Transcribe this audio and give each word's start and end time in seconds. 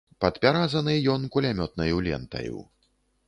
Падпяразаны 0.23 0.95
ён 1.15 1.27
кулямётнаю 1.37 2.01
лентаю. 2.09 2.57